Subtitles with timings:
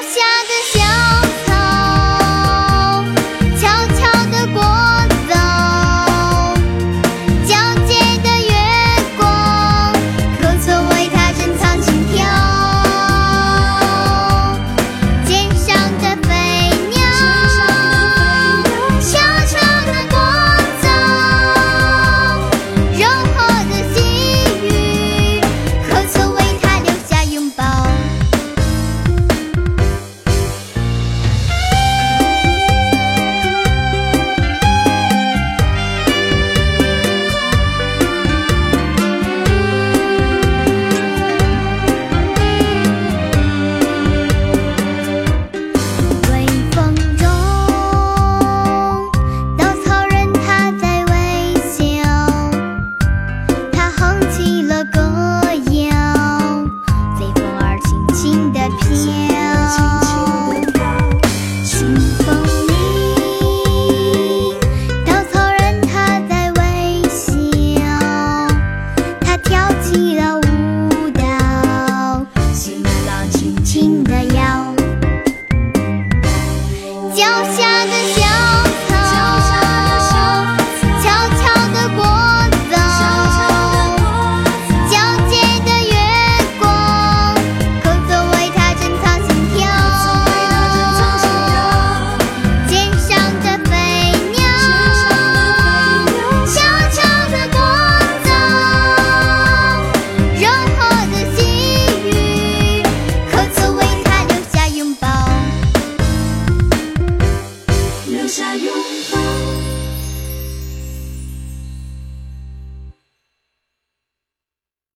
[0.00, 0.27] 香